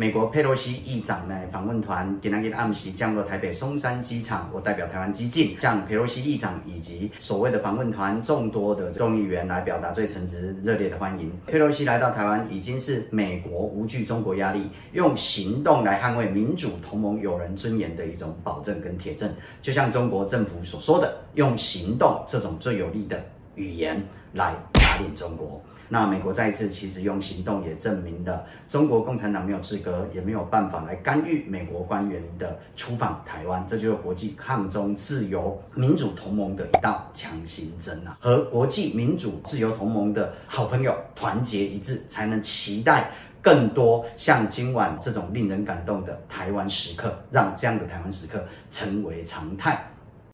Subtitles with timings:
[0.00, 11.30] 美国佩洛西议长呢访问团今天暗时降落台北松山机场，我代表台湾激进向佩洛西议长以及所谓的访问团众多的众议员来表达最诚挚热烈的欢迎。
[11.46, 19.30] 佩洛西来到台湾，已经是美国无惧中国压力，用行动来捍卫民主同盟友人尊严的一种保证跟铁证。
[19.60, 23.22] 就像中国政府所说的，用行动这种最有力的
[23.54, 24.54] 语言来
[25.08, 25.60] 中国。
[25.92, 38.16] 那美国再一次其实用行动也证明了中国共产党没有资格，也没有办法来干预美国官员的出访台湾，这就是国际抗中自由民主同盟的一道强心针啊！
[38.20, 43.10] 和国际民主自由同盟的好朋友团结一致，才能期待
[43.42, 49.76] 更多像今晚这种令人感动的台湾时刻，让这样的台湾时刻成为常态。